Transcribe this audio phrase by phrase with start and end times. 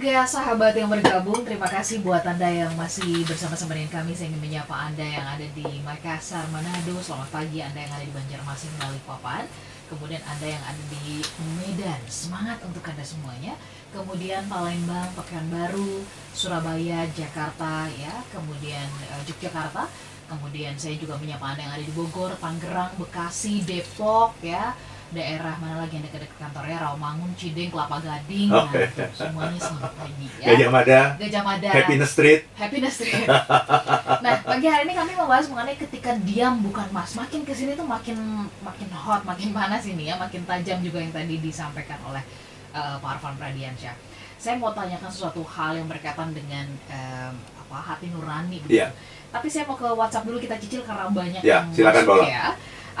[0.00, 4.16] juga sahabat yang bergabung, terima kasih buat Anda yang masih bersama-sama dengan kami.
[4.16, 6.96] Saya ingin menyapa Anda yang ada di Makassar, Manado.
[7.04, 9.44] Selamat pagi Anda yang ada di Banjarmasin, Balikpapan.
[9.92, 11.20] Kemudian Anda yang ada di
[11.60, 13.60] Medan, semangat untuk Anda semuanya.
[13.92, 16.00] Kemudian Palembang, Pekanbaru,
[16.32, 18.24] Surabaya, Jakarta, ya.
[18.32, 19.84] Kemudian eh, Yogyakarta.
[20.32, 24.72] Kemudian saya juga menyapa Anda yang ada di Bogor, Tangerang, Bekasi, Depok, ya
[25.10, 28.86] daerah mana lagi yang dekat-dekat kantornya Rawamangun, Cideng, Kelapa Gading, nah, Oke.
[28.86, 30.46] itu semuanya selamat pagi ya.
[30.54, 32.40] Gajah Mada, Gajah Mada, Happiness Street.
[32.54, 33.26] Happiness Street.
[34.24, 37.18] nah, pagi hari ini kami membahas mengenai ketika diam bukan mas.
[37.18, 41.10] Makin ke sini tuh makin makin hot, makin panas ini ya, makin tajam juga yang
[41.10, 42.22] tadi disampaikan oleh
[42.70, 43.94] eh, Pak Arfan Pradiansyah.
[44.40, 48.64] Saya mau tanyakan sesuatu hal yang berkaitan dengan em, apa hati nurani.
[48.72, 48.88] Iya.
[49.30, 52.46] Tapi saya mau ke WhatsApp dulu kita cicil karena banyak Iya, yang silakan, masuk ya.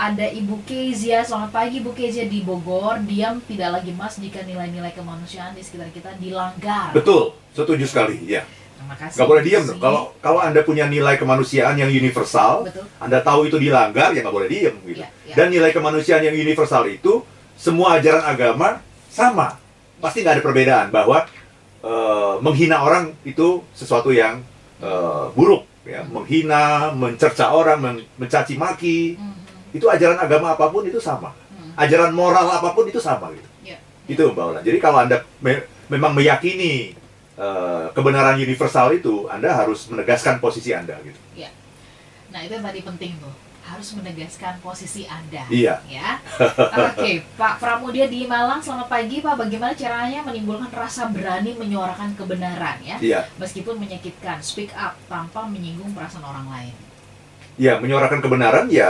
[0.00, 3.04] Ada Ibu Kezia, selamat pagi Ibu Kezia di Bogor.
[3.04, 6.96] Diam tidak lagi mas jika nilai-nilai kemanusiaan di sekitar kita dilanggar.
[6.96, 8.16] Betul, setuju sekali.
[8.24, 8.48] Ya,
[8.80, 9.20] Terima kasih.
[9.20, 9.76] nggak boleh diam dong.
[9.76, 12.88] Kalau kalau anda punya nilai kemanusiaan yang universal, betul.
[12.96, 15.04] anda tahu itu dilanggar, ya nggak boleh diam gitu.
[15.04, 15.34] Iya, iya.
[15.36, 17.20] Dan nilai kemanusiaan yang universal itu
[17.60, 18.80] semua ajaran agama
[19.12, 19.60] sama,
[20.00, 21.28] pasti nggak ada perbedaan bahwa
[21.84, 24.40] eh, menghina orang itu sesuatu yang
[24.80, 26.08] eh, buruk, ya.
[26.08, 29.39] Menghina, mencerca orang, men- mencaci maki, Mhm,
[29.70, 31.30] itu ajaran agama apa pun itu sama.
[31.50, 31.74] mhm.
[31.76, 33.48] Ajaran moral apa pun itu sama gitu.
[33.62, 33.78] Iya.
[34.06, 34.60] Itu Mbak Ola.
[34.60, 36.94] Jadi kalau Anda me- memang meyakini
[37.36, 41.16] eh, kebenaran universal itu, Anda harus menegaskan posisi Anda gitu.
[42.30, 45.46] Nah itu yang tadi penting tuh harus menegaskan posisi anda.
[45.46, 45.78] Iya.
[45.86, 46.18] Ya.
[46.90, 49.34] Oke, Pak Pramudia di Malang, selamat pagi Pak.
[49.34, 53.20] Bagaimana caranya menimbulkan rasa berani menyuarakan kebenaran ya, Iya.
[53.34, 56.74] meskipun menyakitkan, speak up tanpa menyinggung perasaan orang lain.
[57.60, 58.88] Ya, menyuarakan kebenaran ya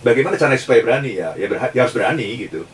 [0.00, 1.36] bagaimana caranya supaya berani ya?
[1.36, 2.64] Ya, berha- ya harus berani gitu.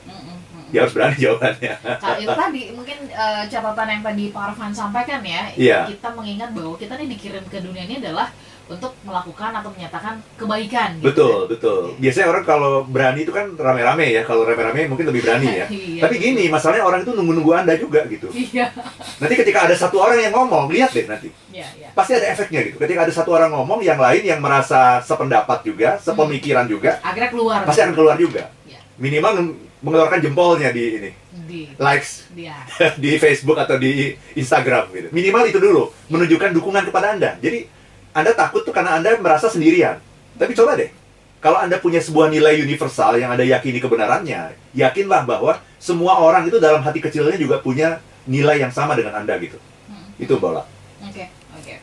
[0.70, 1.74] Ya harus berani jawabannya.
[1.98, 5.78] Kalau itu tadi mungkin eh, catatan yang tadi Pak Arfan sampaikan ya, Iya.
[5.90, 8.30] kita mengingat bahwa kita nih dikirim ke dunia ini adalah
[8.64, 10.96] untuk melakukan atau menyatakan kebaikan.
[10.96, 11.50] gitu Betul, kan.
[11.52, 11.80] betul.
[11.98, 14.22] Biasanya orang kalau berani itu kan rame-rame ya.
[14.22, 15.66] Kalau rame-rame mungkin lebih berani ya.
[15.74, 18.26] Iya, Tapi gini, masalahnya orang itu nunggu-nunggu Anda juga gitu.
[18.30, 18.72] Iya,
[19.20, 21.28] Nanti ketika ada satu orang yang ngomong, lihat deh nanti.
[21.52, 21.88] iya, iya.
[21.92, 22.76] Pasti ada efeknya gitu.
[22.78, 27.58] Ketika ada satu orang ngomong, yang lain yang merasa sependapat juga, sepemikiran juga, Akhirnya keluar.
[27.62, 28.48] pasti akan keluar juga.
[28.64, 28.80] Iya.
[28.96, 31.10] Minimal meng- mengeluarkan jempolnya di ini,
[31.44, 32.56] di likes dia.
[32.96, 35.08] di Facebook atau di Instagram gitu.
[35.12, 37.36] Minimal itu dulu menunjukkan dukungan kepada Anda.
[37.36, 37.68] Jadi
[38.14, 39.98] Anda takut tuh karena Anda merasa sendirian.
[40.38, 40.94] Tapi coba deh.
[41.42, 46.56] Kalau Anda punya sebuah nilai universal yang Anda yakini kebenarannya, yakinlah bahwa semua orang itu
[46.56, 49.58] dalam hati kecilnya juga punya nilai yang sama dengan Anda gitu.
[49.90, 50.08] Hmm.
[50.16, 50.64] Itu bola.
[51.04, 51.74] Oke, oke.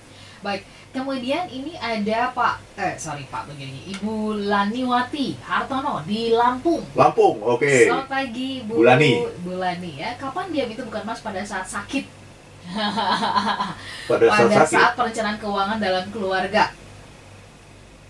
[0.41, 0.63] Baik.
[0.91, 3.95] Kemudian ini ada Pak eh sorry Pak begini.
[3.95, 6.83] Ibu Laniwati Hartono di Lampung.
[6.95, 7.87] Lampung, oke.
[7.87, 9.11] Selamat pagi Bu Bu Lani.
[9.39, 10.19] Bu Lani ya.
[10.19, 12.20] Kapan diam itu bukan Mas pada saat sakit?
[14.09, 14.75] Pada saat pada sakit.
[14.75, 16.63] saat perencanaan keuangan dalam keluarga.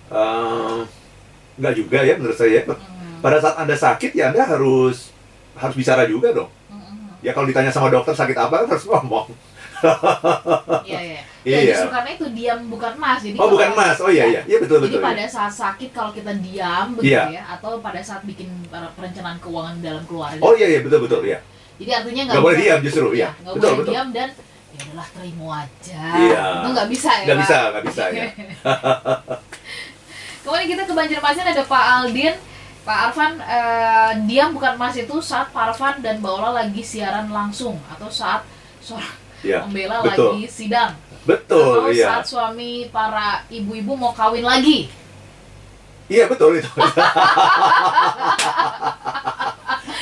[0.07, 0.79] Eh,
[1.53, 2.63] Nggak juga ya menurut saya.
[2.63, 3.19] Hmm.
[3.19, 5.11] Pada saat Anda sakit ya Anda harus
[5.53, 6.49] harus bicara juga dong.
[6.67, 9.29] Hmm, Ya kalau ditanya sama dokter sakit apa kan harus ngomong.
[10.85, 11.21] Iya, iya.
[11.41, 11.73] Ya, Iya.
[11.73, 13.19] justru karena itu diam bukan Mas.
[13.19, 13.97] Jadi Oh bukan Mas.
[13.97, 14.41] Oh iya iya.
[14.45, 15.01] Iya betul Jadi betul.
[15.01, 15.29] pada iya.
[15.29, 17.23] saat sakit kalau kita diam begitu Iya.
[17.33, 20.37] ya atau pada saat bikin perencanaan keuangan dalam keluarga.
[20.37, 21.41] Oh iya iya betul betul ya.
[21.79, 23.29] Jadi artinya Nggak boleh diam justru, iya.
[23.41, 23.93] Nggak Betul, boleh betul.
[23.93, 24.29] diam dan
[24.71, 26.03] ya adalah terima aja.
[26.15, 26.43] Iya.
[26.61, 27.25] Itu nggak bisa ya.
[27.25, 28.23] Nggak bisa nggak bisa ya.
[30.43, 32.35] Kemudian kita ke Banjarmasin ada Pak Aldin.
[32.81, 37.29] Pak Arfan, eh, diam bukan mas itu saat Pak Arfan dan Mbak Ola lagi siaran
[37.29, 38.41] langsung atau saat
[38.81, 40.37] seorang Iya pembela betul.
[40.37, 40.93] lagi sidang
[41.25, 42.05] betul atau iya.
[42.09, 44.89] saat suami para ibu-ibu mau kawin lagi.
[46.09, 46.69] Iya betul itu.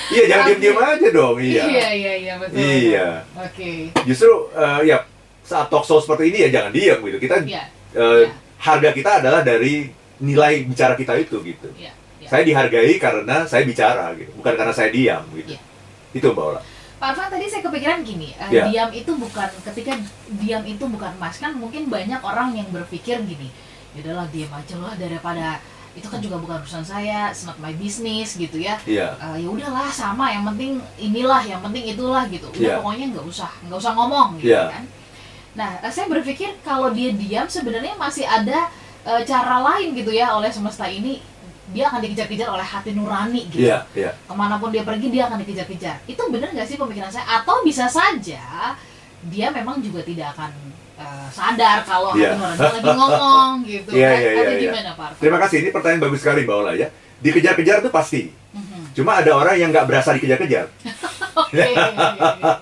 [0.09, 1.35] Iya jangan diam-diam aja dong.
[1.37, 1.63] Iya.
[1.69, 2.57] iya, iya, iya, betul.
[2.57, 3.07] Iya.
[3.37, 3.71] Oke.
[4.09, 4.97] Justru eh, ya
[5.45, 7.17] saat talk show seperti ini ya jangan diam gitu.
[7.17, 7.63] Kita Iya,
[7.93, 8.29] eh, iya.
[8.57, 9.89] harga kita adalah dari
[10.19, 11.69] nilai bicara kita itu gitu.
[11.77, 11.93] iya.
[12.17, 12.27] iya.
[12.27, 15.53] Saya dihargai karena saya bicara gitu, bukan karena saya diam gitu.
[15.55, 15.61] Iya.
[16.11, 16.61] Itu Mbak Ola.
[16.99, 18.63] Pak Arfan tadi saya kepikiran gini, eh, Iya.
[18.67, 19.93] diam itu bukan ketika
[20.35, 23.47] diam itu bukan mas kan mungkin banyak orang yang berpikir gini,
[23.95, 25.63] ya udahlah diam aja lah daripada
[25.99, 28.79] itu kan juga bukan urusan saya, it's not my business gitu ya.
[28.87, 29.19] Iya.
[29.19, 32.47] Eh, ya udahlah sama, yang penting inilah, yang penting itulah gitu.
[32.49, 32.75] Udah Iya.
[32.79, 34.63] pokoknya nggak usah nggak usah ngomong gitu Iya.
[34.71, 34.83] kan.
[35.59, 38.71] Nah eh, saya berpikir kalau dia diam sebenarnya masih ada
[39.03, 41.19] eh, cara lain gitu ya oleh semesta ini
[41.69, 44.11] dia akan dikejar-kejar oleh hati nurani gitu Iya, iya.
[44.17, 47.61] ke mana pun dia pergi dia akan dikejar-kejar itu benar nggak sih pemikiran saya atau
[47.61, 48.73] bisa saja
[49.29, 50.49] dia memang juga tidak akan
[50.99, 52.35] eh, sadar kalau Iya.
[52.35, 54.19] hati nurani lagi ngomong gitu Iya, kan?
[54.19, 54.59] atau iya, iya.
[54.59, 55.09] gimana Pak?
[55.17, 55.57] Terima kasih.
[55.63, 56.87] Ini pertanyaan bagus sekali Mbak Ola ya.
[57.19, 58.21] Dikejar-kejar itu pasti.
[58.51, 58.81] Mhm.
[58.93, 60.65] Cuma ada orang yang nggak berasa dikejar-kejar.
[61.41, 62.53] Oke, iya, iya, iya.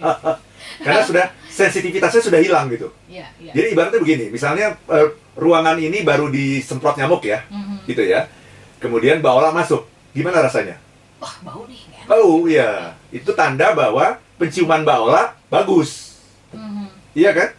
[0.86, 2.94] Karena sudah sensitivitasnya sudah hilang gitu.
[3.10, 3.52] Iya, iya.
[3.52, 7.90] Jadi ibaratnya begini, misalnya eh, ruangan ini baru disemprot nyamuk ya, Mhm.
[7.90, 8.30] gitu ya.
[8.78, 10.78] Kemudian baola masuk, gimana rasanya?
[11.18, 11.82] Wah, bau nih.
[12.08, 16.22] Oh iya, itu tanda bahwa penciuman baola bagus,
[16.54, 16.86] Mhm.
[17.12, 17.50] iya kan?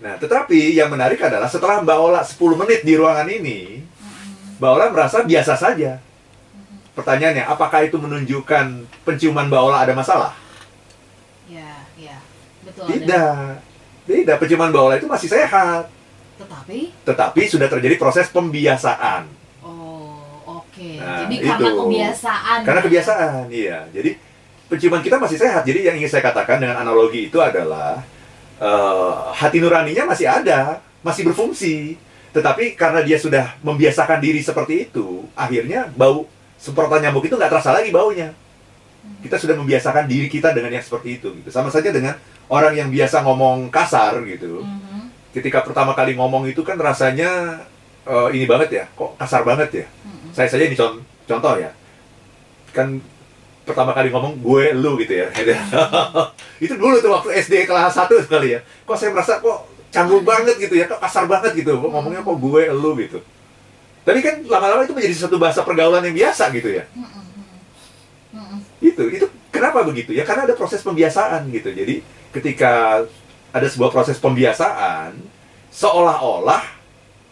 [0.00, 3.84] Nah, tetapi yang menarik adalah setelah Mbak Ola 10 menit di ruangan ini.
[4.56, 6.00] Mbak Ola merasa biasa saja.
[6.96, 10.32] Pertanyaannya, apakah itu menunjukkan penciuman Mbak Ola ada masalah?
[11.44, 12.16] Ya, ya.
[12.64, 12.88] Betul.
[12.88, 12.96] ada.
[12.96, 13.36] Tidak.
[14.08, 15.92] Tidak, penciuman Mbak Ola itu masih sehat.
[16.40, 19.28] Tetapi Tetapi sudah terjadi proses pembiasaan.
[19.60, 20.90] oh, oke.
[20.96, 21.80] Nah, Jadi karena itu.
[21.84, 22.58] kebiasaan.
[22.64, 22.86] Karena ya.
[22.88, 23.78] kebiasaan, iya.
[23.92, 24.10] Jadi
[24.72, 25.62] penciuman kita masih sehat.
[25.68, 28.00] Jadi yang ingin saya katakan dengan analogi itu adalah
[28.60, 31.96] eh, hati nuraninya masih ada, masih berfungsi.
[32.30, 36.28] Tetapi karena dia sudah membiasakan diri seperti itu, akhirnya bau
[36.60, 38.30] semprotan nyamuk itu nggak terasa lagi baunya.
[39.24, 41.32] Kita sudah membiasakan diri kita dengan yang seperti itu.
[41.40, 41.48] Gitu.
[41.50, 42.14] Sama saja dengan
[42.46, 44.60] orang yang biasa ngomong kasar gitu.
[44.62, 45.10] Mhm.
[45.34, 47.64] Ketika pertama kali ngomong itu kan rasanya
[48.00, 50.32] eh, ini banget ya, kok kasar banget ya Mhm.
[50.32, 51.68] saya saja ini con- contoh ya
[52.72, 52.96] kan
[53.64, 55.28] pertama kali ngomong gue lu gitu ya.
[56.64, 58.60] Itu dulu tuh waktu SD kelas 1 sekali ya.
[58.84, 61.78] Kok saya merasa kok canggung banget gitu ya kok kasar banget gitu.
[61.78, 63.18] Kok ngomongnya kok gue lu gitu.
[64.00, 66.84] Tapi kan lama-lama itu menjadi satu bahasa pergaulan yang biasa gitu ya.
[68.80, 70.24] Itu itu kenapa begitu ya?
[70.24, 71.68] Karena ada proses pembiasaan gitu.
[71.70, 72.00] Jadi
[72.32, 73.04] ketika
[73.50, 75.14] ada sebuah proses pembiasaan
[75.70, 76.62] seolah-olah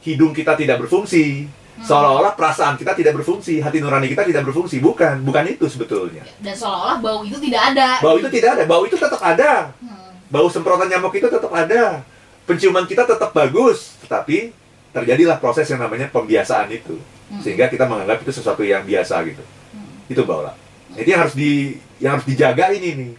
[0.03, 5.23] hidung kita tidak berfungsi seolah-olah perasaan kita tidak berfungsi hati nurani kita tidak berfungsi bukan
[5.23, 7.89] bukan itu sebetulnya Dan seolah-olah bau itu tidak ada.
[7.99, 10.11] bau itu tidak ada bau itu tetap ada Hmm.
[10.27, 12.03] bau semprotan nyamuk itu tetap ada
[12.45, 14.51] penciuman kita tetap bagus tetapi
[14.91, 16.99] terjadilah proses yang namanya pembiasaan itu
[17.29, 17.41] Hmm.
[17.41, 19.89] sehingga kita menganggap itu sesuatu yang biasa gitu Hmm.
[20.07, 20.53] itu baula
[20.93, 23.13] jadi yang harus di yang harus dijaga ini nih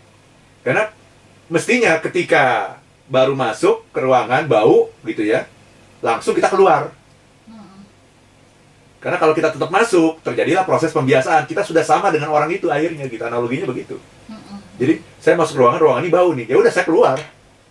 [0.61, 0.91] karena
[1.47, 2.75] mestinya ketika
[3.05, 5.49] baru masuk ke ruangan bau gitu ya
[5.99, 6.93] langsung kita keluar.
[8.99, 11.47] Karena kalau kita tetap masuk terjadilah proses pembiasaan.
[11.47, 13.23] Kita sudah sama dengan orang itu akhirnya gitu.
[13.23, 13.95] Analoginya begitu.
[14.79, 16.45] Jadi saya masuk ruangan ruangan ini bau nih.
[16.51, 17.15] Ya udah saya keluar.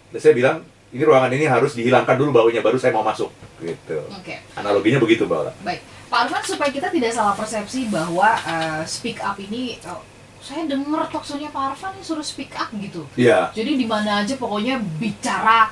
[0.09, 3.29] Dan saya bilang ini ruangan ini harus dihilangkan dulu baunya baru saya mau masuk.
[3.61, 3.99] Gitu.
[4.15, 4.39] Oke.
[4.55, 9.35] analoginya begitu baula Baik, Pak Arfan supaya kita tidak salah persepsi bahwa eh, speak up
[9.35, 9.99] ini, oh,
[10.39, 13.05] saya dengar talkshow-nya Pak Arfan ini suruh speak up gitu.
[13.19, 13.51] Iya.
[13.53, 15.69] Jadi di mana aja pokoknya bicara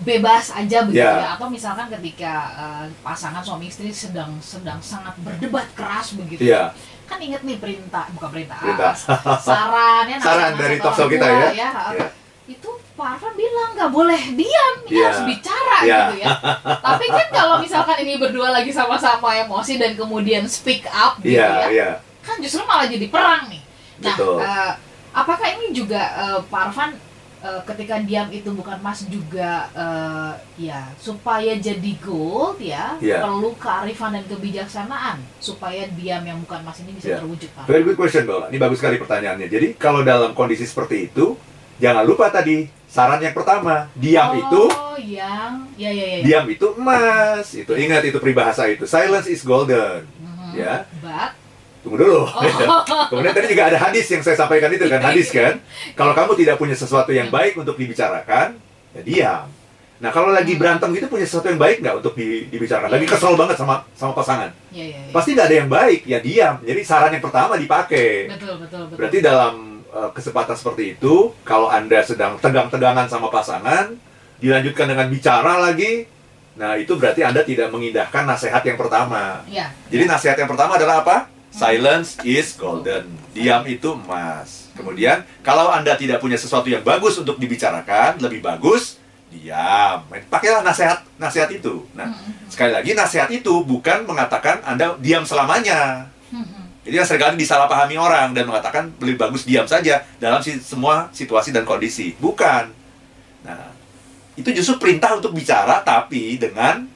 [0.00, 1.16] bebas aja begitu Ya.
[1.16, 1.28] ya.
[1.34, 6.44] Atau misalkan ketika eh, pasangan suami istri sedang sedang sangat berdebat keras begitu.
[6.44, 6.72] iya
[7.08, 8.92] Kan inget nih perintah, bukan perintah, Perintah.
[9.24, 11.68] ah, saran ya Saran dari talkshow kita tua, ya.
[11.72, 12.08] ah, Iya.
[12.46, 15.04] Itu Pak Arfan bilang nggak boleh diam, ini Iya.
[15.08, 15.98] harus bicara Iya.
[16.04, 16.28] gitu ya.
[16.92, 21.48] Tapi kan kalau misalkan ini berdua lagi sama-sama emosi dan kemudian speak up gitu iya
[21.48, 21.88] ya, iya
[22.20, 23.62] kan justru malah jadi perang nih.
[24.04, 24.36] Nah, Betul.
[24.44, 24.72] eh,
[25.10, 26.92] apakah ini juga eh, Pak Arfan
[27.38, 33.22] eh, ketika diam itu bukan mas juga eh, ya supaya jadi gold ya Iya.
[33.22, 37.18] perlu kearifan dan kebijaksanaan supaya diam yang bukan mas ini bisa Iya.
[37.22, 37.64] terwujud Pak.
[37.66, 38.50] Very good question, Baula.
[38.50, 39.46] Ini bagus sekali pertanyaannya.
[39.46, 41.38] Jadi, kalau dalam kondisi seperti itu,
[41.78, 44.62] jangan lupa tadi saran yang pertama, diam oh, itu,
[44.98, 46.18] yang ya ya ya.
[46.20, 46.24] ya.
[46.26, 47.46] diam itu emas.
[47.54, 48.82] Itu ingat itu peribahasa itu.
[48.84, 50.02] Silence is golden.
[50.18, 50.58] Mhm.
[50.58, 50.84] Ya.
[50.98, 51.38] But
[51.88, 52.20] Tunggu dulu.
[52.20, 55.56] oh, Kemudian tadi juga ada hadis yang saya sampaikan itu kan, hadis kan.
[55.96, 58.60] Kalau kamu tidak punya sesuatu yang baik untuk dibicarakan,
[58.92, 59.48] ya diam.
[59.98, 60.60] Nah, kalau lagi Hmm.
[60.60, 62.92] berantem gitu punya sesuatu yang baik nggak untuk di- dibicarakan?
[62.92, 63.12] Lagi Iya.
[63.16, 64.52] kesel banget sama sama pasangan.
[64.70, 65.00] ya ya.
[65.00, 65.10] ya.
[65.10, 66.54] Pasti nggak ada yang baik, ya diam.
[66.62, 68.28] Jadi saran yang pertama dipakai.
[68.28, 68.94] Betul betul betul.
[68.94, 69.54] Berarti dalam
[69.88, 73.96] uh, kesempatan seperti itu, kalau Anda sedang tegang-tegangan sama pasangan,
[74.36, 76.06] dilanjutkan dengan bicara lagi,
[76.54, 79.42] nah itu berarti Anda tidak mengindahkan nasihat yang pertama.
[79.48, 79.72] ya.
[79.88, 81.26] Jadi nasihat yang pertama adalah apa?
[81.48, 83.08] Silence is golden.
[83.32, 84.68] Diam itu emas.
[84.76, 90.04] Kemudian, kalau Anda tidak punya sesuatu yang bagus untuk dibicarakan, lebih bagus diam.
[90.32, 91.84] Pakailah nasihat nasihat itu.
[91.92, 92.48] Nah, Mhm.
[92.48, 96.08] sekali lagi nasihat itu bukan mengatakan Anda diam selamanya.
[96.32, 96.88] Mhm.
[96.88, 101.12] Jadi yang sering kali disalahpahami orang dan mengatakan lebih bagus diam saja dalam si- semua
[101.12, 102.16] situasi dan kondisi.
[102.16, 102.72] Bukan.
[103.44, 103.68] Nah,
[104.32, 106.88] itu justru perintah untuk bicara tapi dengan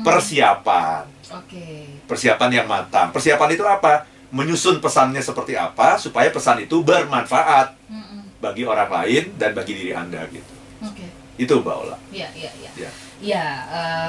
[0.00, 1.04] persiapan.
[1.30, 1.66] Oke.
[2.04, 3.08] Persiapan yang matang.
[3.08, 4.04] Persiapan itu apa?
[4.28, 8.42] Menyusun pesannya seperti apa supaya pesan itu bermanfaat Mhm.
[8.42, 10.52] bagi orang lain dan bagi diri Anda gitu.
[10.82, 11.06] Oke.
[11.38, 11.96] Itu Mbak Ola.
[12.10, 12.70] Iya, iya, iya.
[12.74, 12.90] Iya.
[13.22, 14.08] Iya, eh,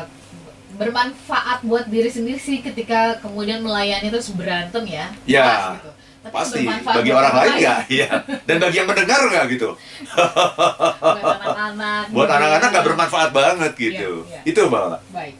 [0.75, 5.07] bermanfaat buat diri sendiri sih ketika kemudian melayani terus berantem ya.
[5.24, 5.77] Iya.
[5.77, 5.91] Gitu.
[6.25, 7.79] Tapi Pasti bagi orang lain nggak?
[7.86, 8.10] Iya.
[8.43, 9.69] Dan bagi yang mendengar nggak gitu?
[10.10, 12.03] Buat anak-anak.
[12.10, 12.74] Buat anak-anak ya.
[12.74, 14.25] nggak bermanfaat banget gitu.
[14.25, 14.50] Iya, iya.
[14.50, 14.98] Itu Mbak Ola.
[15.13, 15.36] Baik.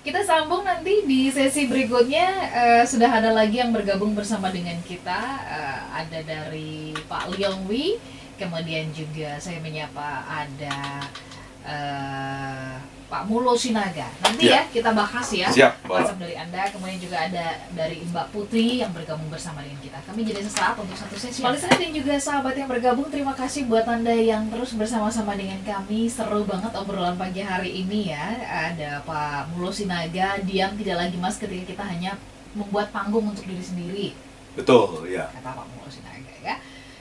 [0.00, 2.26] Kita sambung nanti di sesi berikutnya
[2.56, 7.98] eh, sudah ada lagi yang bergabung bersama dengan kita Eh, ada dari Pak Leong Wi
[8.38, 11.04] kemudian juga saya menyapa ada
[11.64, 12.76] eh,
[13.10, 14.06] Pak Mulo Sinaga.
[14.22, 14.62] Nanti Ya.
[14.62, 15.50] ya kita bahas ya.
[15.50, 15.82] Siap.
[15.90, 19.98] WhatsApp dari Anda, kemudian juga ada dari Mbak Putri yang bergabung bersama dengan kita.
[20.06, 21.42] Kami jadi sesaat untuk satu sesi.
[21.42, 26.06] Listener dan juga sahabat yang bergabung, terima kasih buat Anda yang terus bersama-sama dengan kami.
[26.06, 28.30] Seru banget obrolan pagi hari ini ya.
[28.70, 32.14] Ada Pak Mulo Sinaga, diam tidak lagi mas ketika kita hanya
[32.54, 34.06] membuat panggung untuk diri sendiri
[34.58, 35.30] Betul, ya.
[35.34, 36.58] kata Pak Mulo Sinaga ya.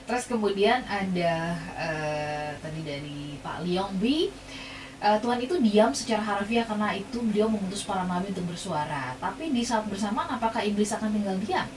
[0.09, 4.25] Terus kemudian ada eh, tadi dari Pak Liong Bi
[4.99, 9.15] eh, Tuhan itu diam secara harfiah karena itu beliau mengutus para nabi untuk bersuara.
[9.17, 11.67] Tapi di saat bersamaan apakah iblis akan tinggal diam?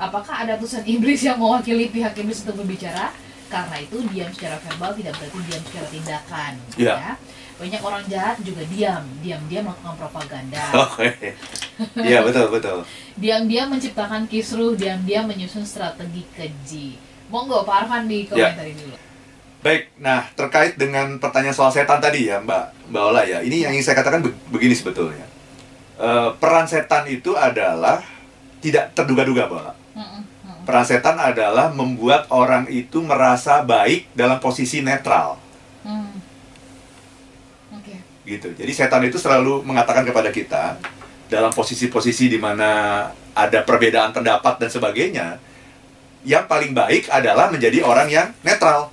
[0.00, 3.12] Apakah ada utusan iblis yang mewakili pihak iblis untuk berbicara?
[3.50, 6.52] Karena itu diam secara verbal tidak berarti diam secara tindakan.
[6.80, 6.94] Iya.
[6.96, 7.12] Ya.
[7.60, 10.64] Banyak orang jahat juga diam, diam-diam melakukan propaganda.
[10.88, 11.36] Oke.
[12.00, 12.78] Iya, betul, betul.
[13.20, 16.96] Diam-diam menciptakan kisruh, diam-diam menyusun strategi keji.
[17.28, 18.56] Monggo Pak Arfan di Ya.
[18.56, 18.96] komentari dulu.
[19.60, 23.76] Baik, nah terkait dengan pertanyaan soal setan tadi ya Mbak Mbak Ola ya, ini yang
[23.76, 25.28] ingin saya katakan be- begini sebetulnya.
[26.00, 28.00] Eh, peran setan itu adalah
[28.64, 29.74] tidak terduga-duga Mbak Ola.
[30.64, 35.36] Peran setan adalah membuat orang itu merasa baik dalam posisi netral,
[35.84, 36.12] Hmm.
[37.74, 37.96] Oke.
[38.24, 38.48] gitu.
[38.54, 40.80] Jadi setan itu selalu mengatakan kepada kita
[41.28, 45.36] dalam posisi-posisi di mana ada perbedaan pendapat dan sebagainya,
[46.24, 48.92] yang paling baik adalah menjadi orang yang netral.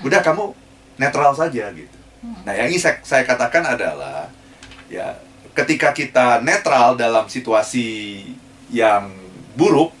[0.00, 0.52] Udah kamu
[0.96, 1.96] netral saja gitu.
[2.44, 4.28] Nah, yang ingin saya, saya katakan adalah
[4.92, 5.16] ya
[5.56, 8.22] ketika kita netral dalam situasi
[8.68, 9.08] yang
[9.56, 9.92] buruk,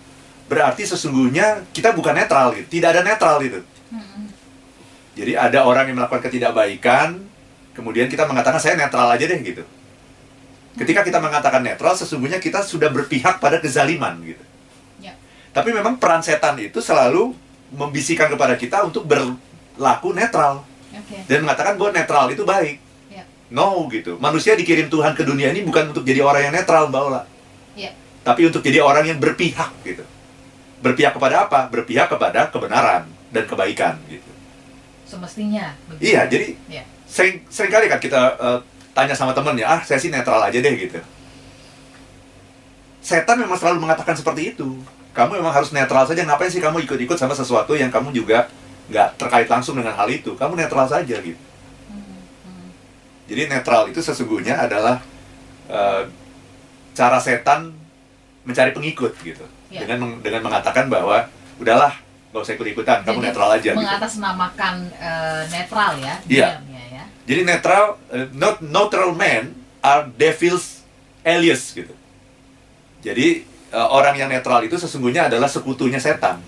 [0.48, 2.80] berarti sesungguhnya kita bukan netral gitu.
[2.80, 3.60] Tidak ada netral gitu.
[3.90, 4.28] Mm-mm.
[5.16, 7.18] Jadi ada orang yang melakukan ketidakbaikan,
[7.72, 9.64] kemudian kita mengatakan saya netral aja deh gitu.
[10.78, 14.44] Ketika kita mengatakan netral, sesungguhnya kita sudah berpihak pada kezaliman gitu.
[15.02, 15.18] Ya.
[15.50, 17.34] Tapi memang peran setan itu selalu
[17.70, 21.16] membisikkan kepada kita untuk berlaku netral Oke.
[21.26, 22.76] dan mengatakan bahwa netral itu baik.
[23.08, 23.22] Ya.
[23.50, 24.18] No gitu.
[24.18, 27.22] Manusia dikirim Tuhan ke dunia ini bukan untuk jadi orang yang netral, Mbak Ola.
[27.78, 27.94] Ya.
[28.26, 30.02] Tapi untuk jadi orang yang berpihak gitu.
[30.82, 31.70] Berpihak kepada apa?
[31.70, 34.30] Berpihak kepada kebenaran dan kebaikan gitu.
[35.06, 35.74] Semestinya.
[35.90, 36.14] begitu.
[36.14, 36.82] Iya, jadi Ya.
[37.06, 38.58] sering sering kali kan kita eh,
[38.94, 40.98] tanya sama temennya, ah saya sih netral aja deh gitu.
[43.00, 44.76] Setan memang selalu mengatakan seperti itu.
[45.10, 46.22] Kamu memang harus netral saja.
[46.22, 48.46] Ngapain sih kamu ikut-ikut sama sesuatu yang kamu juga
[48.90, 50.34] nggak terkait langsung dengan hal itu?
[50.38, 51.38] Kamu netral saja gitu.
[51.90, 52.68] Hmm, hmm.
[53.26, 55.02] Jadi netral itu sesungguhnya adalah
[55.70, 56.02] eh,
[56.94, 57.74] cara setan
[58.46, 59.46] mencari pengikut gitu.
[59.70, 59.86] Ya.
[59.86, 61.26] Dengan meng- dengan mengatakan bahwa
[61.58, 61.94] udahlah
[62.30, 63.70] nggak usah ikut-ikutan, kamu Jadi, netral aja.
[63.74, 63.82] Gitu.
[63.82, 66.14] Mengatasnamakan eh, netral ya.
[66.30, 66.46] Iya.
[66.54, 67.04] diamnya ya.
[67.26, 70.82] Jadi netral, eh, not neutral men are devils
[71.26, 71.94] alias gitu.
[73.00, 76.42] Jadi orang yang netral itu sesungguhnya adalah sekutunya setan.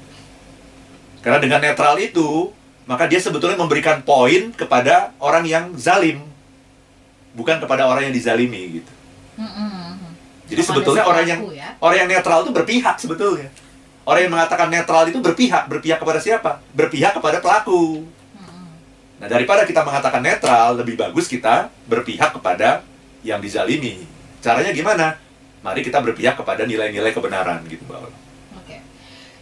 [1.23, 2.51] Karena dengan netral itu,
[2.85, 6.27] maka dia sebetulnya memberikan poin kepada orang yang zalim,
[7.39, 8.93] bukan kepada orang yang dizalimi gitu.
[9.39, 10.13] Hmm, hmm.
[10.51, 11.79] Jadi sebetulnya orang yang ya.
[11.81, 13.49] orang yang netral itu berpihak sebetulnya.
[14.03, 16.59] Orang yang mengatakan netral itu berpihak, berpihak kepada siapa?
[16.75, 18.03] Berpihak kepada pelaku.
[19.23, 22.83] Nah, daripada kita mengatakan netral, lebih bagus kita berpihak kepada
[23.23, 24.03] yang dizalimi.
[24.43, 25.15] Caranya gimana?
[25.63, 28.19] Mari kita berpihak kepada nilai-nilai kebenaran gitu, Mbak Ola.
[28.59, 28.77] Oke.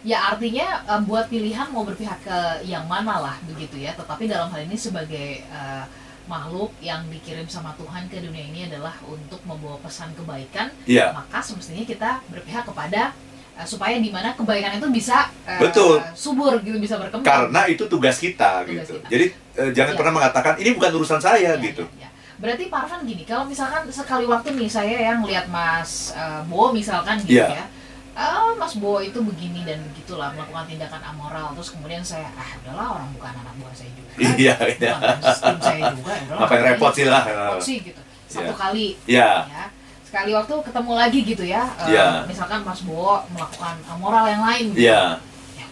[0.03, 3.93] Ya artinya eh, buat pilihan mau berpihak ke yang mana lah begitu ya.
[3.93, 5.83] Tetapi dalam hal ini sebagai eh,
[6.29, 11.41] makhluk yang dikirim sama Tuhan ke dunia ini adalah untuk membawa pesan kebaikan, Iya, maka
[11.41, 13.17] semestinya kita berpihak kepada
[13.57, 15.97] eh, supaya di mana kebaikan itu bisa eh, Betul.
[16.13, 17.25] subur gitu bisa berkembang.
[17.25, 19.01] karena itu tugas kita Tugas gitu.
[19.01, 19.09] kita.
[19.09, 19.25] Jadi
[19.57, 19.99] eh, jangan Iya.
[19.99, 21.83] pernah mengatakan ini bukan urusan saya Ya, gitu.
[21.97, 22.09] ya, ya.
[22.41, 26.73] Berarti Pak Arfan gini, kalau misalkan sekali waktu nih saya yang lihat Mas eh, Bo
[26.73, 27.53] misalkan gitu Iya.
[27.53, 27.65] ya,
[28.11, 32.97] ah Mas Bo itu begini dan begitulah melakukan tindakan amoral, terus kemudian saya ah udahlah
[32.97, 34.93] orang bukan anak buah saya juga, Iya, iya.
[34.97, 37.23] bukan tim saya juga, ya Ngapain repot sih lah.
[37.23, 38.01] repot sih gitu.
[38.25, 38.57] Satu Iya.
[38.57, 39.31] kali Iya.
[39.45, 39.63] ya,
[40.01, 42.07] sekali waktu ketemu lagi gitu ya, eh, Iya.
[42.25, 44.81] misalkan Mas Bo melakukan amoral yang lain, gitu.
[44.89, 45.01] Iya.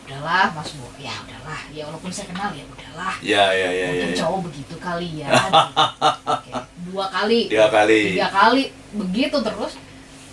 [0.09, 3.85] Ya udahlah Mas Bo, ya udahlah, ya walaupun saya kenal ya udahlah iya, iya, iya.
[3.93, 4.17] mungkin iya.
[4.17, 5.29] cowok begitu kali ya.
[6.33, 6.51] Oke,
[6.89, 8.01] dua kali Tiga kali.
[8.17, 9.73] tiga kali begitu terus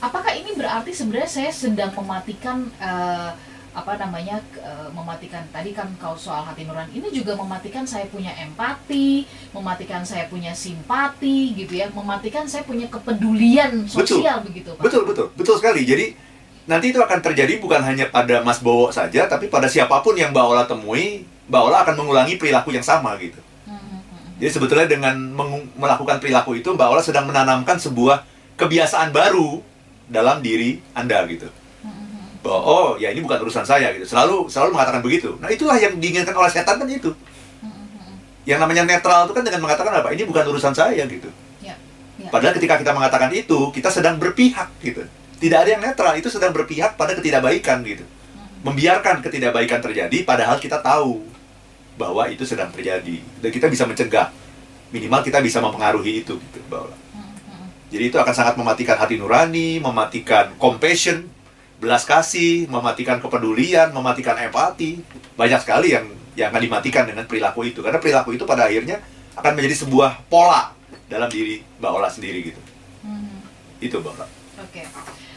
[0.01, 3.31] apakah ini berarti sebenarnya saya sedang mematikan eh,
[3.77, 8.33] apa namanya eh, mematikan tadi kan kalau soal hati nurani ini juga mematikan saya punya
[8.33, 15.05] empati mematikan saya punya simpati gitu ya mematikan saya punya kepedulian sosial begitu pak Betul,
[15.05, 15.27] betul.
[15.37, 15.85] Betul sekali.
[15.85, 16.17] Jadi
[16.67, 20.35] nanti itu akan terjadi bukan hanya pada Mas Bowo saja, tapi pada siapa pun yang
[20.35, 23.39] Mbak Ola temui, Mbak Ola akan mengulangi perilaku yang sama gitu.
[23.71, 24.03] Hmm.
[24.43, 25.15] Jadi sebetulnya dengan
[25.79, 28.27] melakukan perilaku itu Mbak Ola sedang menanamkan sebuah
[28.59, 29.63] kebiasaan baru
[30.11, 31.47] dalam diri Anda gitu.
[31.87, 32.43] Hmm.
[32.43, 34.05] Bahwa oh ya ini bukan urusan saya gitu.
[34.11, 35.39] Selalu selalu mengatakan begitu.
[35.39, 37.15] Nah itulah yang diinginkan oleh setan kan itu.
[37.63, 38.19] Hmm.
[38.47, 40.11] yang namanya netral itu kan dengan mengatakan apa?
[40.15, 41.31] Ini bukan urusan saya gitu.
[41.63, 41.75] Ya,
[42.15, 42.31] ya.
[42.31, 45.03] Padahal ketika kita mengatakan itu, kita sedang berpihak gitu.
[45.37, 48.05] Tidak ada yang netral, itu sedang berpihak pada ketidakbaikan gitu.
[48.65, 51.23] Membiarkan ketidakbaikan terjadi padahal kita tahu
[52.01, 54.33] bahwa itu sedang terjadi dan kita bisa mencegah.
[54.91, 56.95] Minimal kita bisa mempengaruhi itu gitu, bahwa
[57.87, 61.31] jadi itu akan sangat mematikan hati nurani, mematikan compassion,
[61.79, 65.01] belas kasih, mematikan kepedulian, mematikan empati.
[65.39, 67.81] Banyak sekali yang yang akan dimatikan dengan perilaku itu.
[67.81, 68.99] Karena perilaku itu pada akhirnya
[69.39, 70.75] akan menjadi sebuah pola
[71.07, 72.61] dalam diri Mbak Ola sendiri gitu.
[73.07, 73.39] Mhm.
[73.79, 74.27] Itu Mbak Ola.
[74.67, 74.83] Oke,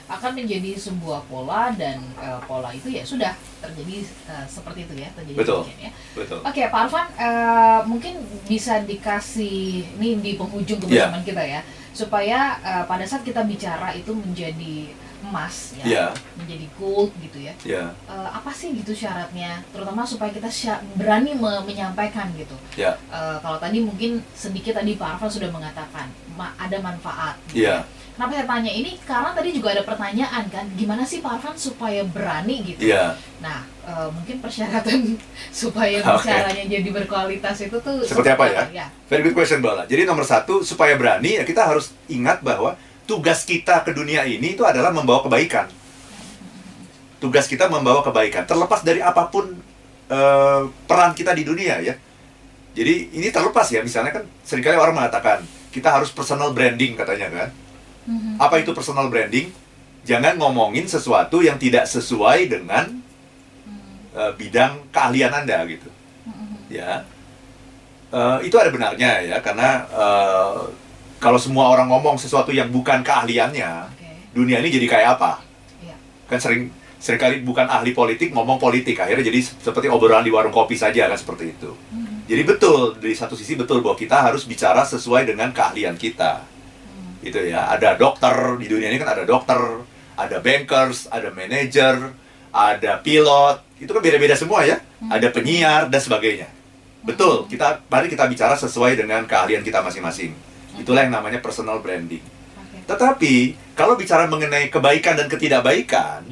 [0.09, 5.09] akan menjadi sebuah pola dan eh, pola itu ya sudah terjadi eh, seperti itu ya
[5.13, 5.61] terjadi Betul.
[5.77, 5.91] ya.
[6.11, 6.39] Betul.
[6.41, 8.13] Oke, Pak Arfan, eh, mungkin
[8.43, 9.59] bisa dikasih
[9.95, 11.61] ini di penghujung kebersamaan kita ya,
[11.91, 17.53] supaya eh, pada saat kita bicara itu menjadi emas ya, Iya, menjadi gold gitu ya.
[17.61, 20.47] ya, Eh, apa sih gitu syaratnya, terutama supaya kita
[20.95, 22.55] berani me- menyampaikan gitu.
[22.73, 27.35] ya, Eh, kalau tadi mungkin sedikit tadi Pak Arfan sudah mengatakan ma- ada manfaat.
[27.45, 27.83] gitu Iya.
[27.83, 27.98] ya.
[28.19, 28.91] Kenapa saya tanya ini?
[29.07, 32.91] Karena tadi juga ada pertanyaan kan, gimana sih Pak Arfan supaya berani gitu?
[32.91, 33.15] iya.
[33.39, 35.15] Nah, eh, mungkin persyaratan
[35.63, 38.63] supaya bicaranya jadi berkualitas itu tuh Seperti apa ya?
[38.75, 39.83] Ya, Very good question Mbak Ola.
[39.87, 42.75] Jadi nomor satu, supaya berani, ya kita harus ingat bahwa
[43.07, 45.71] tugas kita ke dunia ini itu adalah membawa kebaikan.
[47.23, 49.47] Tugas kita membawa kebaikan, terlepas dari apa pun
[50.11, 51.95] eh, peran kita di dunia ya.
[52.75, 55.39] Jadi ini terlepas ya, misalnya kan sering kali orang mengatakan
[55.71, 57.68] kita harus personal branding katanya kan.
[58.09, 58.41] Mhm.
[58.41, 59.53] Apa itu personal branding?
[60.01, 64.17] Jangan ngomongin sesuatu yang tidak sesuai dengan Mhm.
[64.17, 65.89] eh, bidang keahlian Anda gitu
[66.25, 66.73] Mhm.
[66.73, 67.05] ya
[68.09, 70.57] Eh, itu ada benarnya ya karena eh,
[71.21, 74.33] kalau semua orang ngomong sesuatu yang bukan keahliannya Oke.
[74.33, 75.45] dunia ini jadi kayak apa
[75.77, 75.93] Iya.
[76.25, 80.49] kan sering sering kali bukan ahli politik ngomong politik akhirnya jadi seperti obrolan di warung
[80.49, 82.25] kopi saja kan seperti itu Mhm.
[82.25, 86.41] jadi betul dari satu sisi betul bahwa kita harus bicara sesuai dengan keahlian kita
[87.19, 87.27] Mhm.
[87.27, 89.59] itu ya ada dokter di dunia ini kan ada dokter
[90.15, 92.15] ada bankers ada manajer
[92.49, 95.11] ada pilot itu kan beda-beda semua ya Hmm.
[95.11, 96.47] ada penyiar dan sebagainya
[96.99, 100.35] betul kita mari kita bicara sesuai dengan keahlian kita masing-masing
[100.75, 102.83] itulah yang namanya personal branding Oke.
[102.83, 103.33] tetapi
[103.73, 106.27] kalau bicara mengenai kebaikan dan ketidakbaikan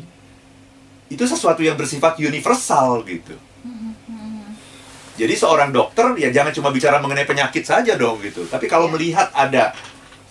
[1.07, 3.39] itu sesuatu yang bersifat universal gitu.
[3.63, 4.51] Mhm.
[5.15, 8.43] jadi seorang dokter ya jangan cuma bicara mengenai penyakit saja dong gitu.
[8.45, 8.93] Tapi kalau Ya.
[8.93, 9.71] melihat ada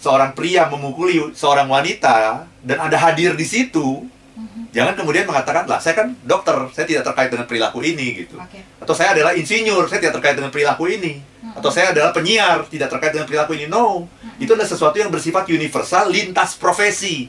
[0.06, 4.06] seorang pria memukuli seorang wanita dan Anda hadir di situ,
[4.38, 4.70] Mhm.
[4.70, 8.38] jangan kemudian mengatakan lah saya kan dokter, saya tidak terkait dengan perilaku ini gitu.
[8.38, 8.62] Oke.
[8.78, 11.18] Atau saya adalah insinyur, saya tidak terkait dengan perilaku ini.
[11.18, 11.58] Mhm.
[11.58, 13.66] Atau saya adalah penyiar, tidak terkait dengan perilaku ini.
[13.66, 14.38] No, Mhm.
[14.46, 17.26] itu adalah sesuatu yang bersifat universal, lintas profesi,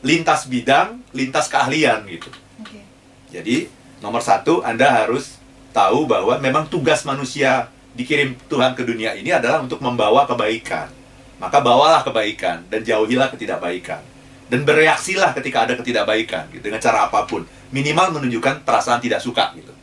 [0.00, 2.32] lintas bidang, lintas keahlian gitu.
[2.62, 2.80] Oke.
[3.28, 3.68] Jadi
[4.00, 5.36] nomor satu Anda harus
[5.76, 10.88] tahu bahwa memang tugas manusia dikirim Tuhan ke dunia ini adalah untuk membawa kebaikan.
[11.36, 14.00] Maka bawalah kebaikan dan jauhilah ketidakbaikan.
[14.46, 17.42] Dan bereaksilah ketika ada ketidakbaikan gitu, dengan cara apa pun.
[17.74, 19.74] Minimal menunjukkan perasaan tidak suka gitu.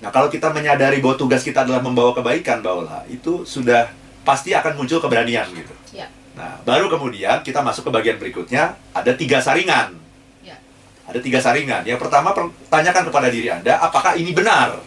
[0.00, 3.92] Nah kalau kita menyadari bahwa tugas kita adalah membawa kebaikan, bawalah itu sudah
[4.24, 5.76] pasti akan muncul keberanian gitu.
[5.92, 6.08] Ya.
[6.32, 9.92] Nah baru kemudian kita masuk ke bagian berikutnya ada tiga saringan.
[10.40, 10.56] Ya.
[11.04, 11.84] Ada tiga saringan.
[11.84, 14.80] Yang pertama per- tanyakan kepada diri anda apakah ini benar.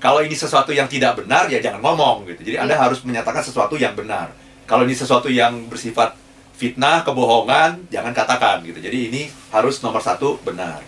[0.00, 2.40] Kalau ini sesuatu yang tidak benar ya jangan ngomong gitu.
[2.40, 2.88] Jadi anda Iya.
[2.88, 4.32] harus menyatakan sesuatu yang benar.
[4.64, 6.16] Kalau ini sesuatu yang bersifat
[6.56, 8.80] fitnah, kebohongan, jangan katakan gitu.
[8.80, 10.80] Jadi ini harus nomor satu benar.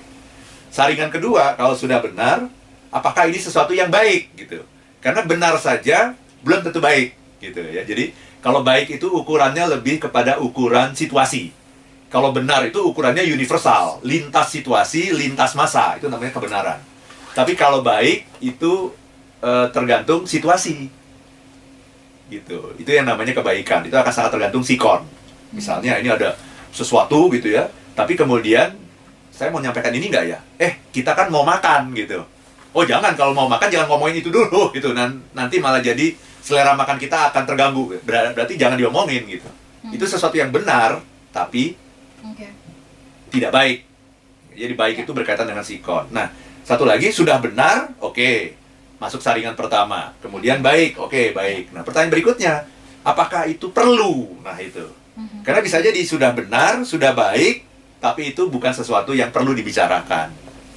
[0.72, 2.48] Saringan kedua, kalau sudah benar,
[2.88, 4.64] apakah ini sesuatu yang baik gitu?
[5.04, 7.12] Karena benar saja belum tentu baik
[7.44, 7.84] gitu ya.
[7.84, 11.52] Jadi kalau baik itu ukurannya lebih kepada ukuran situasi.
[12.08, 16.80] Kalau benar itu ukurannya universal, lintas situasi, lintas masa, itu namanya kebenaran.
[17.32, 18.92] Tapi kalau baik itu
[19.42, 20.88] eh, tergantung situasi.
[22.26, 22.58] Gitu.
[22.78, 23.84] Itu yang namanya kebaikan.
[23.84, 25.04] Itu akan sangat tergantung sikon.
[25.52, 26.32] Misalnya ini ada
[26.72, 28.72] sesuatu gitu ya, tapi kemudian
[29.28, 30.38] saya mau nyampaikan ini nggak ya?
[30.56, 32.24] Eh, kita kan mau makan gitu.
[32.72, 34.96] Oh jangan, kalau mau makan jangan ngomongin itu dulu gitu.
[34.96, 37.92] Nan- Nanti malah jadi selera makan kita akan terganggu.
[38.00, 39.44] Ber- Berarti jangan diomongin gitu.
[39.84, 39.92] Hmm.
[39.92, 41.76] Itu sesuatu yang benar, tapi
[42.24, 42.48] Oke.
[43.28, 43.84] tidak baik.
[44.52, 45.02] Jadi baik Ya.
[45.04, 46.08] itu berkaitan dengan sikon.
[46.12, 46.32] Nah,
[46.64, 48.56] satu lagi sudah benar, oke.
[49.02, 50.14] Masuk saringan pertama.
[50.22, 51.74] Kemudian baik, oke, baik.
[51.74, 52.54] Nah, pertanyaan berikutnya,
[53.02, 54.38] apakah itu perlu?
[54.46, 54.86] Nah, itu.
[55.18, 55.42] Mhm.
[55.42, 57.66] Karena bisa jadi sudah benar, sudah baik,
[57.98, 60.30] tapi itu bukan sesuatu yang perlu dibicarakan.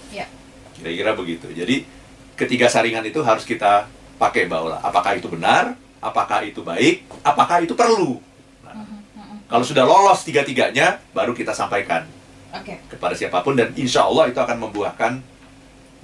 [0.09, 0.25] Ya.
[0.73, 1.53] Kira-kira begitu.
[1.53, 1.85] Jadi,
[2.33, 3.85] ketiga saringan itu harus kita
[4.17, 8.17] pakai bahwa apakah itu benar, apakah itu baik, apakah itu perlu.
[8.65, 8.97] Nah, Mhm.
[9.21, 9.37] Mhm.
[9.45, 12.09] kalau sudah lolos tiga-tiganya, baru kita sampaikan
[12.49, 12.81] Oke.
[12.89, 15.21] kepada siapa pun dan insya Allah itu akan membuahkan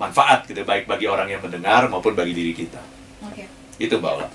[0.01, 2.81] manfaat gitu baik bagi orang yang mendengar maupun bagi diri kita.
[3.29, 3.45] Oke.
[3.77, 4.27] Itu Mbak Ola.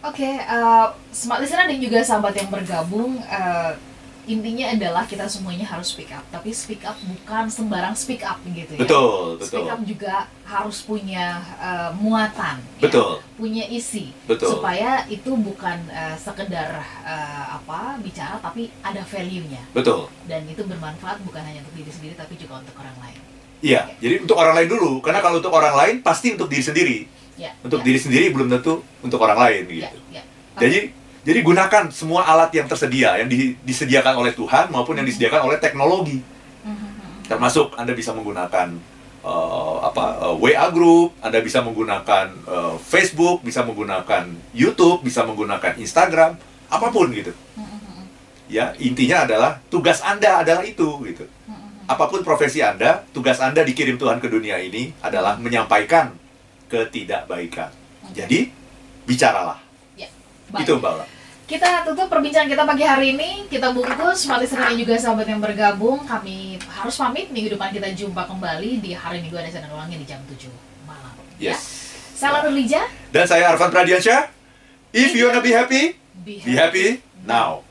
[0.00, 3.76] Oke, eh, smart listener dan juga sahabat yang bergabung, eh,
[4.24, 6.24] intinya adalah kita semuanya harus speak up.
[6.32, 8.80] Tapi speak up bukan sembarang speak up gitu ya.
[8.80, 9.74] Betul, Speak betul.
[9.76, 10.14] up juga
[10.48, 12.88] harus punya eh, muatan, ya.
[12.88, 14.56] Betul, punya isi, betul.
[14.56, 20.08] supaya itu bukan eh, sekedar eh, apa bicara, tapi ada value-nya Betul.
[20.24, 23.20] dan itu bermanfaat bukan hanya untuk diri sendiri, tapi juga untuk orang lain.
[23.60, 25.04] Iya, jadi untuk orang lain dulu.
[25.04, 26.98] Karena kalau untuk orang lain pasti untuk diri sendiri.
[27.36, 27.52] Ya.
[27.60, 29.98] Untuk ya, diri sendiri belum tentu untuk orang lain ya, gitu.
[30.12, 30.22] ya.
[30.60, 30.78] Jadi
[31.20, 35.60] jadi gunakan semua alat yang tersedia yang di- disediakan oleh Tuhan maupun yang disediakan oleh
[35.60, 36.24] teknologi.
[36.64, 37.28] Mhm.
[37.28, 38.68] Termasuk Anda bisa menggunakan
[39.20, 44.24] eh, apa eh, WA group, Anda bisa menggunakan eh, Facebook, bisa menggunakan
[44.56, 46.40] YouTube, bisa menggunakan Instagram,
[46.72, 47.32] apa pun gitu.
[48.50, 51.22] Ya, intinya adalah tugas Anda adalah itu gitu.
[51.90, 56.14] Apa pun profesi Anda, tugas Anda dikirim Tuhan ke dunia ini adalah menyampaikan
[56.70, 57.74] ketidakbaikan.
[58.14, 58.46] Jadi,
[59.10, 59.58] bicaralah.
[60.50, 60.66] Baik.
[60.66, 61.06] Itu Mbak Ola.
[61.46, 63.30] Kita tutup perbincangan kita pagi hari ini.
[63.50, 66.02] Kita bungkus, smart listener dan juga sahabat yang bergabung.
[66.06, 67.26] Kami harus pamit.
[67.30, 70.46] Minggu depan kita jumpa kembali di hari Minggu ada channel ulangnya di jam 7
[70.86, 71.10] malam.
[71.42, 71.54] Ya.
[71.54, 71.90] Yes.
[72.14, 72.82] Saya Lalu Lija.
[73.10, 74.30] Dan saya Arfan Pradiansyah.
[74.94, 77.62] If you wanna be happy, Be be happy now.